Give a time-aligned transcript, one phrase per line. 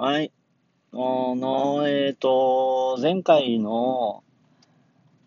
[0.00, 0.30] はい。
[0.92, 4.22] あの、えっ、と、前回の、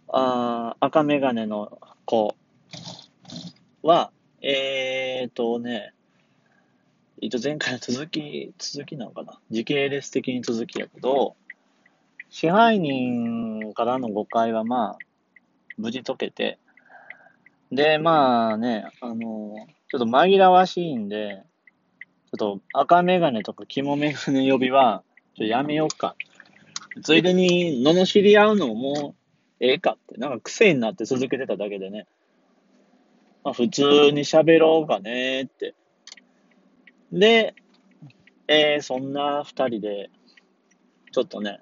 [0.07, 2.37] あー赤メガネの子
[3.83, 5.93] は、えっ、とね、
[7.21, 9.41] えっと、前回の続き、続きなのかな？
[9.49, 11.35] 時系列的に続きやけど、
[12.29, 14.97] 支配人からの誤解はまあ、
[15.75, 16.59] 無事解けて、
[17.73, 19.53] で、まあね、あの、
[19.89, 21.43] ちょっと紛らわしいんで、
[22.35, 25.03] っと赤メガネとか肝メガネ呼びは、
[25.35, 26.15] ちょやめようか。
[27.03, 29.15] ついでに、罵り合うのももう
[29.59, 32.07] ええかって、なんか癖になって続けてただけでね。
[33.43, 35.75] まあ普通に喋ろうかねって。
[37.11, 37.53] で、
[38.47, 40.09] えー、そんな二人で、
[41.11, 41.61] ちょっとね、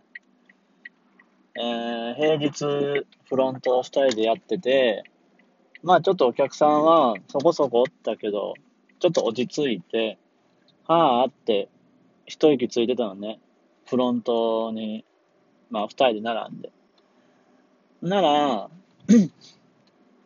[1.56, 5.04] えー、平日フロント二人でやってて、
[5.84, 8.54] まあちょっとお客さんはそこそこおったけど、
[9.00, 10.18] ちょっと落ち着いて、
[10.90, 11.70] はぁって
[12.26, 13.40] 一息ついてたのね。
[13.88, 15.06] フロントに、
[15.70, 16.72] まあ二人で並んで。
[18.02, 18.70] なら、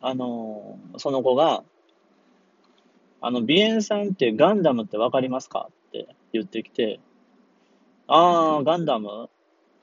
[0.00, 1.64] あのその子が、
[3.20, 6.98] あの、ビエンさんってガンダムってわかりますかって言ってきて、
[8.06, 9.28] あー、ガンダム？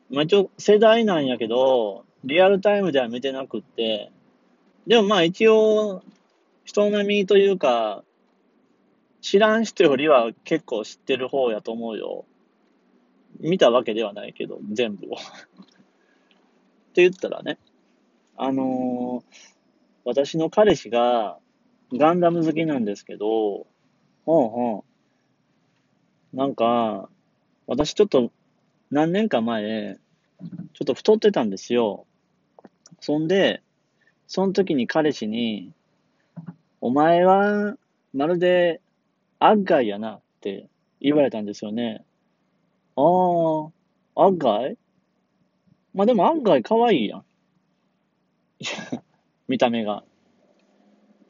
[0.10, 4.12] まあ、一応世代なんやけど、リアルタイムでは見てなくって、
[4.88, 6.02] でもまあ一応、
[6.66, 8.04] 人並みというか、
[9.22, 12.26] 知らん人よりは結構知ってる方やと思うよ。
[13.40, 15.16] 見たわけではないけど、全部を。
[15.16, 15.18] っ
[16.94, 17.58] て言ったらね、
[18.36, 19.52] あのー
[20.04, 21.38] 私の彼氏が
[21.94, 23.68] ガンダム好きなんですけど、
[24.26, 24.86] ほんほ
[26.34, 26.38] ん。
[26.38, 27.10] なんか、
[27.68, 28.32] 私ちょっと
[28.90, 30.00] 何年か前、
[30.74, 32.08] ちょっと太ってたんですよ。
[33.00, 33.62] そんで、
[34.28, 35.72] その時に彼氏に、
[36.80, 37.76] お前は
[38.14, 38.82] まるで
[39.44, 40.70] アッガイやなって
[41.02, 42.06] 言われたんですよね。
[42.96, 44.78] ああ、アッガイ
[45.96, 47.20] まあでもアッガイ可愛いやん。
[48.60, 49.04] い や
[49.48, 50.04] 見た目が。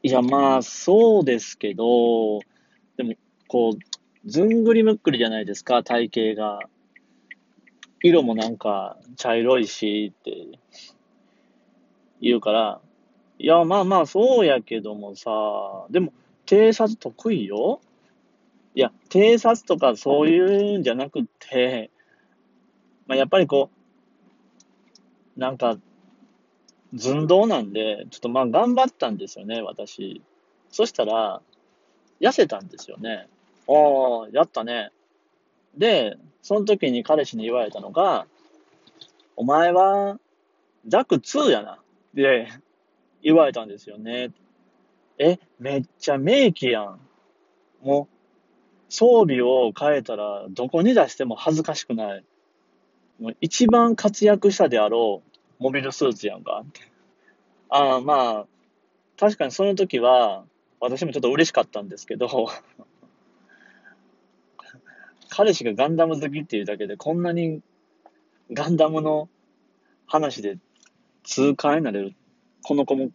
[0.02, 2.40] いや、まあ、そうですけど、
[2.98, 3.14] でも、
[3.48, 6.60] こう、ずんぐりむっくりじゃないですか、体型が。
[8.02, 10.58] 色もなんか、茶色いし、って
[12.20, 12.80] 言うから、
[13.38, 15.30] いや、まあまあ、そうやけどもさ、
[15.88, 16.12] でも、
[16.44, 17.80] 偵察得意よ
[18.74, 21.90] いや、偵察とかそういうんじゃなくって、
[23.06, 23.70] まあ、やっぱりこ
[25.36, 25.78] う、なんか、
[26.96, 30.22] 寸胴なんで、ちょっとまあ頑張ったんですよね、私。
[30.70, 31.42] そしたら、
[32.20, 33.28] 痩せたんですよね。
[33.68, 33.72] あ
[34.26, 34.90] あ、やったね。
[35.76, 38.26] で、その時に彼氏に言われたのが、
[39.36, 40.18] お前は、
[40.86, 41.78] ザク2やな。
[42.14, 42.48] で、
[43.22, 44.30] 言われたんですよね。
[45.18, 47.00] え、めっちゃ名機やん。
[47.82, 48.11] もう、
[48.92, 52.24] 装備を変えたら、どこに出しても恥ずかしくない。
[53.18, 55.22] もう一番活躍したであろ
[55.58, 56.62] う、モビルスーツやんか。
[57.70, 58.46] ああ、まあ、
[59.16, 60.44] 確かにその時は、
[60.78, 62.50] 私もちょっと嬉しかったんですけど、
[65.30, 67.62] 彼氏がガンダム好きっていうだけで、こんなに
[68.52, 69.30] ガンダムの
[70.06, 70.58] 話で
[71.24, 72.14] 痛快になれる、
[72.62, 73.08] この子も、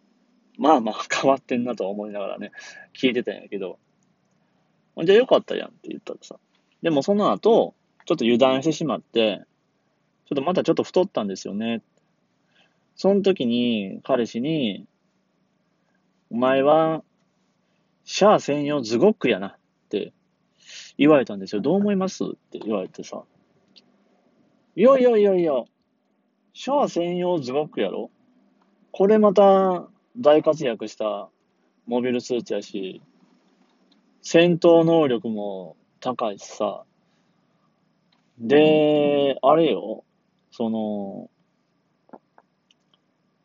[0.58, 2.50] まあまあ変わってんなと思いながらね、
[3.00, 3.78] 聞いてたんやけど、
[5.04, 6.36] じゃあよかったやんって言ったらさ。
[6.82, 9.42] でもその後、ちょっと油断してしまって、
[10.26, 11.82] ちょっとまたちょっと太ったんですよね。
[12.96, 14.86] その時に彼氏に、
[16.30, 17.02] お前は、
[18.04, 19.56] シャア専用ズゴックやなっ
[19.90, 20.12] て
[20.96, 21.60] 言われたんですよ。
[21.60, 22.24] どう思います？
[22.24, 23.22] って言われてさ。
[24.76, 25.52] いやいやいやいや、
[26.54, 28.10] シャア専用ズゴックやろ
[28.92, 29.86] これまた
[30.16, 31.28] 大活躍した
[31.86, 33.02] モビルスーツやし、
[34.22, 36.84] 戦闘能力も高いしさ。
[38.38, 40.04] で、あれよ、
[40.50, 41.30] その、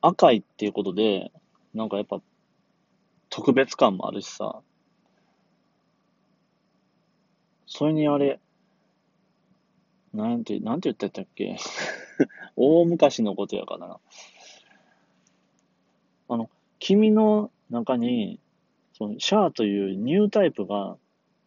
[0.02, 1.32] 赤いっていうことで、
[1.74, 2.22] なんかやっぱ
[3.30, 4.62] 特別感もあるしさ。
[7.66, 8.40] それにあれ、
[10.14, 11.58] なんて、なんて言ってたっけ？
[12.56, 14.00] 大昔のことやからな。
[16.30, 16.50] あの、
[16.80, 18.40] 君の中に、
[18.94, 20.98] その、シャアというニュータイプが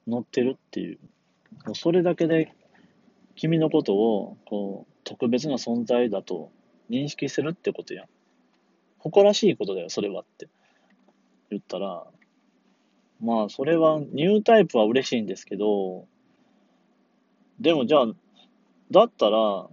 [0.07, 0.99] 乗ってるっていう。
[1.65, 2.53] もうそれだけで、
[3.35, 6.51] 君のことを、こう、特別な存在だと
[6.91, 8.07] 認識するってことやん。
[8.99, 10.49] 誇らしいことだよ、それはって。
[11.51, 12.05] 言ったら、
[13.21, 16.07] まあ、それは、ニュータイプは嬉しいんですけど、
[17.61, 18.07] でもじゃあ、
[18.91, 19.69] だったら、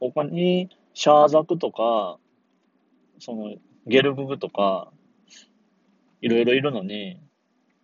[0.00, 2.18] 他に、シャーザクとか、
[3.18, 3.54] その、
[3.86, 4.92] ゲルググとか、
[6.24, 7.20] いろいろいるのに、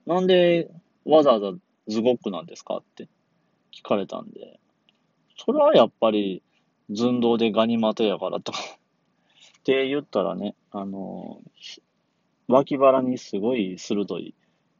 [0.06, 0.70] なんで
[1.04, 1.52] わざわざ
[1.88, 3.06] ズゴックなんですかって
[3.70, 4.58] 聞かれたんで、
[5.36, 6.42] それはやっぱり、
[6.88, 8.52] 寸胴でガニ股やからと
[9.60, 11.42] って言ったらね、あの、
[12.48, 14.34] 脇腹にすごい鋭い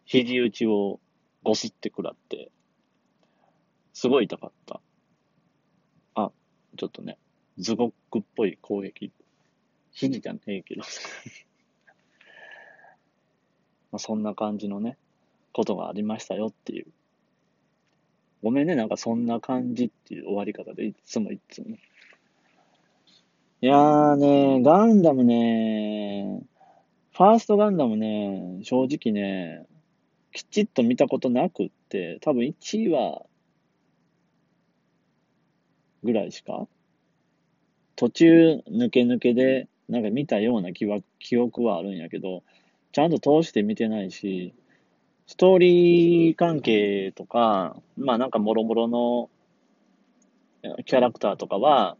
[0.07, 0.99] 肘打ちを
[1.43, 2.51] ゴスって食らって、
[3.93, 4.81] すごい痛かった。
[6.15, 6.33] あ、
[6.79, 7.19] ちょっとね、
[7.59, 9.13] ズゴックっぽい攻撃。
[9.93, 10.83] 肘じゃねえけど
[13.93, 14.97] まあそんな感じのね、
[15.53, 16.87] ことがありましたよっていう。
[18.43, 21.77] ごめんね、なんかそんな感じっていう終わり方でいつもいつも。
[23.63, 26.41] いやーね、ガンダムね、
[27.13, 29.67] ファーストガンダムね、正直ね、
[30.33, 33.27] きちっと見たことなくって、多分1話
[36.03, 36.67] ぐらいしか
[37.97, 40.87] 途中抜け抜けでなんか見たような記
[41.19, 42.43] 記憶はあるんやけど、
[42.93, 44.55] ちゃんと通して見てないし、
[45.27, 49.31] ストーリー関係とか、まあなんかもろもろの
[50.85, 51.97] キャラクターとかは、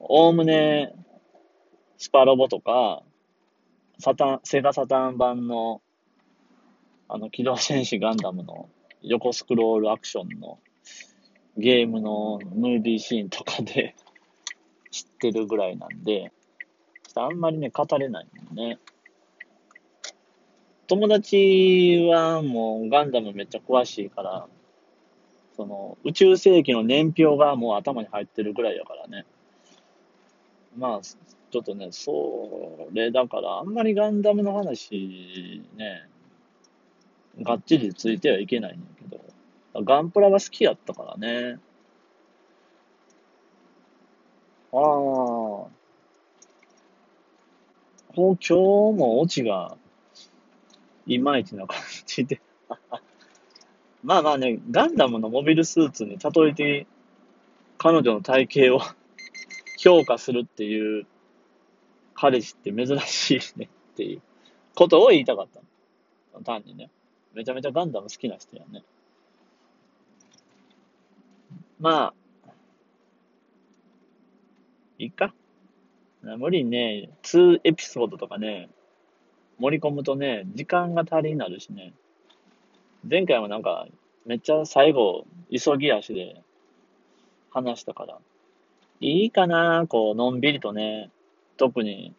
[0.00, 0.92] おおむね、
[1.96, 3.02] スパロボとか、
[4.00, 5.80] サタン、セガサタン版の、
[7.08, 8.68] あの、機動戦士ガンダムの
[9.02, 10.58] 横スクロールアクションの
[11.56, 13.94] ゲームのムービーシーンとかで
[14.90, 16.32] 知ってるぐらいなんで、
[17.14, 18.78] あんまりね、語れないもんね。
[20.92, 24.46] 友達はもうガンダムめっちゃ詳しいから、
[25.56, 29.24] その宇宙世紀の年表がもう頭に入ってるぐらいやからね。
[30.76, 36.02] まあ、ちょっとね、それだから、あんまりガンダムの話ね、
[37.40, 41.58] がっちりついてはいけないんだけど、ガンプラが好きやったからね。
[44.74, 45.66] ああ。
[48.14, 49.78] 今日もオチが、
[51.06, 52.40] いまいちな感じで
[54.02, 56.86] まあまあね、ガンダムのモビルスーツに例えて、
[57.78, 58.80] 彼女の体型を
[59.78, 61.06] 評価するっていう
[62.14, 64.22] 彼氏って珍しいねっていう
[64.74, 65.60] ことを言いたかった
[66.36, 66.44] の。
[66.44, 66.90] 単にね。
[67.32, 68.82] めちゃめちゃガンダム好きな人やね。
[71.78, 72.12] ま
[72.46, 72.50] あ、
[74.98, 75.32] いいか。
[76.22, 78.68] 無理にね、2エピソードとかね、
[79.58, 81.92] 盛り込むとね、時間が足りになるしね。
[83.08, 83.86] 前回もなんか、
[84.26, 86.42] めっちゃ最後、急ぎ足で
[87.50, 88.18] 話したから、
[89.00, 91.10] いいかなこう、のんびりとね、
[91.56, 92.14] 特に、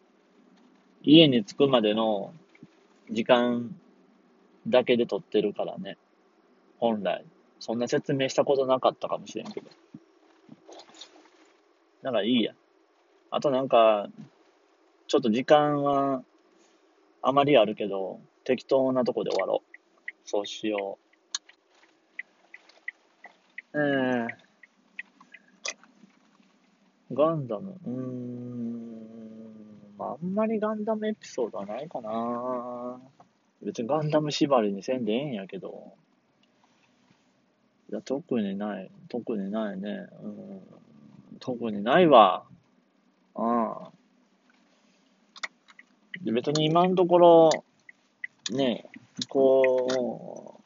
[1.02, 2.32] 家に着くまでの
[3.10, 3.74] 時間
[4.66, 5.98] だけで撮ってるからね。
[6.78, 7.24] 本来。
[7.60, 9.70] そんな説明したことなかったかもしれんけど。
[12.02, 12.54] だからいいや。
[13.30, 14.08] あとなんか、
[15.06, 16.22] ちょっと時間は
[17.26, 19.72] あまりあるけど、適当なとこで終わろう。
[20.26, 20.98] そうしよ
[23.72, 23.78] う。
[23.78, 24.28] えー、
[27.12, 29.04] ガンダム、うーん、
[29.98, 33.00] あんまりガンダムエピソードはないかな
[33.62, 35.94] 別にガンダム縛りにせんでええんやけど。
[37.90, 38.90] いや、特にない。
[39.08, 40.06] 特にないね。
[40.22, 40.60] うん。
[41.40, 42.44] 特にないわ。
[43.34, 43.93] ああ。
[46.32, 47.50] 別に今のところ、
[48.50, 48.86] ね、
[49.28, 50.60] こ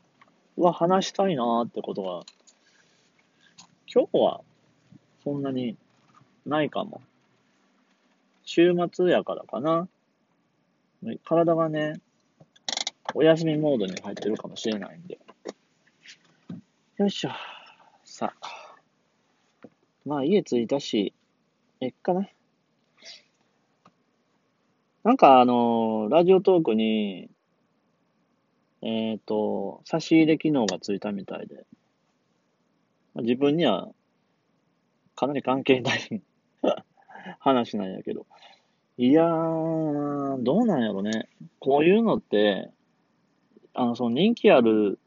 [0.57, 2.23] う、は話したいなってことが、
[3.93, 4.41] 今日は
[5.25, 5.77] そんなに
[6.47, 7.01] ないかも。
[8.45, 9.89] 週末やからかな。
[11.25, 12.01] 体がね、
[13.15, 15.19] お休みモードに入ってるかもしれないんで。
[16.97, 17.31] よいしょ。
[18.05, 18.77] さあ。
[20.05, 21.13] まあ家着いたし、
[21.81, 22.29] えっかな。
[25.09, 27.31] なんかあの、ラジオトークに、
[28.83, 31.65] えっ、ー、と、差し入れ機能がついたみたいで、
[33.15, 33.89] 自分には
[35.17, 36.23] かなり関係ない
[37.41, 38.27] 話なんやけど。
[38.99, 41.31] いやー、どうなんやろね。
[41.59, 42.71] こういうのって、
[43.73, 44.99] あの、その人気ある、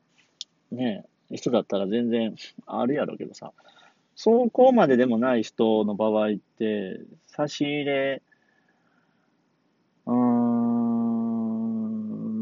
[0.71, 3.53] ね、人だったら全然あるやろうけどさ、
[4.15, 8.23] そこまででもない人の場合って、差し入れ、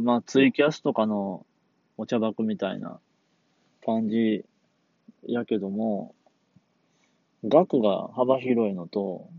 [0.10, 1.46] まあ、ツイキャスとかの
[1.96, 3.00] お茶箱みたいな
[3.86, 4.44] 感じ
[5.22, 6.16] やけども、
[7.46, 9.30] 額が幅広いのと、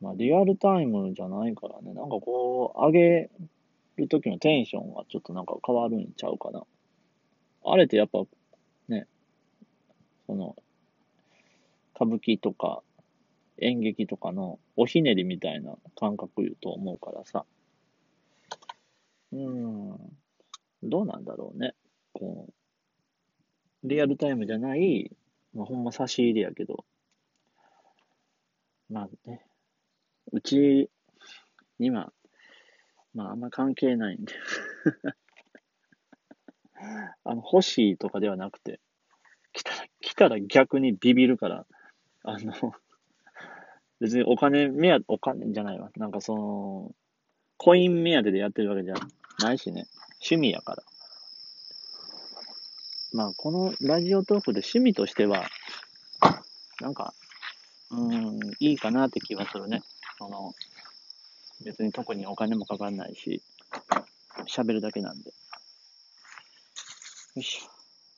[0.00, 3.30] まあ、リアルタイムじゃないからね、なんかこう、上げ
[3.94, 6.64] るときのテンションがちょっとなんか変わるんちゃうかな。
[7.64, 8.18] あれってやっぱ、
[8.88, 9.06] ね、
[10.26, 10.56] その、
[11.94, 12.82] 歌舞伎とか
[13.58, 17.44] 演劇とかのおひねりみたいな感覚言うと思うからさ。
[19.34, 19.98] うん、
[20.82, 21.74] どうなんだろうね。
[22.12, 25.10] こう、リアルタイムじゃない
[25.54, 26.84] まあ、ほんま差し入れやけど、
[28.90, 29.44] まあね、
[30.32, 30.88] うち
[31.78, 32.12] には、
[33.14, 34.32] まああんま関係ないんで。
[37.24, 38.80] あの、欲しいとかではなくて、
[39.52, 41.66] 来たら、来たら逆にビビるから、
[42.24, 42.74] あの、
[44.00, 45.90] 別にお金目当て、お金じゃないわ。
[45.96, 46.94] なんかその、
[47.56, 48.96] コイン目当てでやってるわけじゃん。
[49.44, 49.86] ないしね。
[50.20, 50.82] 趣味やから。
[53.12, 55.44] まあ、このラジオトークで趣味としては、
[56.80, 57.14] なんか、
[57.90, 59.82] うん、いいかなって気はするね。
[60.18, 60.54] その、
[61.64, 63.42] 別に特にお金もかかんないし、
[64.48, 65.30] 喋るだけなんで。
[65.30, 65.32] よ
[67.36, 67.60] いし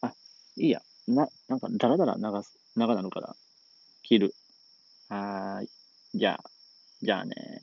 [0.03, 0.07] ょ。
[0.07, 0.15] あ、
[0.57, 0.81] いいや。
[1.09, 3.37] な、なんか、だらだら流す、長なるから、
[4.03, 4.35] 切る。
[5.09, 5.69] はーい。
[6.15, 6.51] じゃあ、
[7.03, 7.56] じゃあね。